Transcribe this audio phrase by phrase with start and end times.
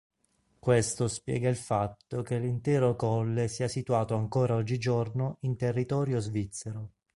[0.57, 6.93] Questo spiega il fatto che l'intero colle sia situato ancora oggigiorno in territorio svizzero.